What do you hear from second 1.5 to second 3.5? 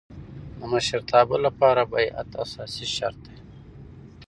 پاره بیعت اساسي شرط دئ.